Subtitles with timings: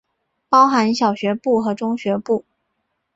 [0.49, 2.43] 包含小学部和中学部。